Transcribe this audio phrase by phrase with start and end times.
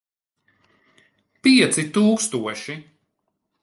[1.43, 2.83] Pieci tūkstoši.